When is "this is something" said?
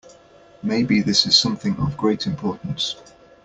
1.01-1.77